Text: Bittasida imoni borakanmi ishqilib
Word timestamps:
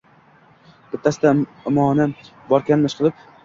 Bittasida 0.93 1.35
imoni 1.75 2.11
borakanmi 2.19 2.95
ishqilib 2.95 3.27